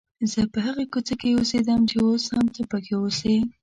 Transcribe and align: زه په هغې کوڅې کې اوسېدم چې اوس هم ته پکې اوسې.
زه 0.31 0.41
په 0.53 0.59
هغې 0.65 0.85
کوڅې 0.93 1.15
کې 1.19 1.35
اوسېدم 1.37 1.79
چې 1.89 1.95
اوس 2.05 2.23
هم 2.35 2.45
ته 2.55 2.61
پکې 2.71 2.93
اوسې. 2.99 3.35